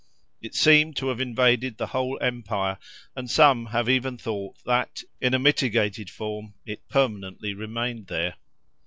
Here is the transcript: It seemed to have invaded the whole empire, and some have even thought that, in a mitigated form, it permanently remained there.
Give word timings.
It 0.41 0.55
seemed 0.55 0.95
to 0.97 1.09
have 1.09 1.21
invaded 1.21 1.77
the 1.77 1.85
whole 1.85 2.17
empire, 2.19 2.79
and 3.15 3.29
some 3.29 3.67
have 3.67 3.87
even 3.87 4.17
thought 4.17 4.57
that, 4.65 5.03
in 5.21 5.35
a 5.35 5.37
mitigated 5.37 6.09
form, 6.09 6.55
it 6.65 6.89
permanently 6.89 7.53
remained 7.53 8.07
there. 8.07 8.33